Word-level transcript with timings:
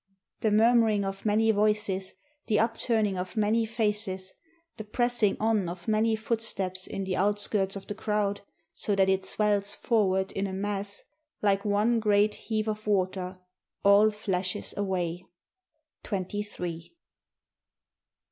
The 0.39 0.49
murmuring 0.49 1.05
of 1.05 1.27
many 1.27 1.51
voices, 1.51 2.15
the 2.47 2.57
upturning 2.59 3.19
of 3.19 3.37
many 3.37 3.67
faces, 3.67 4.33
the 4.77 4.83
pressing 4.83 5.37
on 5.39 5.69
of 5.69 5.87
many 5.87 6.15
footsteps 6.15 6.87
in 6.87 7.03
the 7.03 7.15
out 7.15 7.37
skirts 7.37 7.75
of 7.75 7.85
the 7.85 7.93
crowd, 7.93 8.41
so 8.73 8.95
that 8.95 9.09
it 9.09 9.25
swells 9.25 9.75
forward 9.75 10.31
in 10.31 10.47
a 10.47 10.53
mass, 10.53 11.03
like 11.43 11.63
one 11.65 11.99
great 11.99 12.33
heave 12.33 12.67
of 12.67 12.87
water, 12.87 13.37
all 13.85 14.09
flashes 14.09 14.73
away. 14.75 15.23
Twenty 16.01 16.41
three. 16.41 16.95